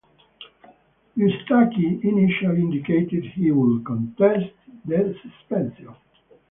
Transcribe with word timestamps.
Eustachy 1.15 1.99
initially 2.03 2.59
indicated 2.59 3.23
he 3.23 3.51
would 3.51 3.85
contest 3.85 4.51
the 4.83 5.15
suspension. 5.21 5.93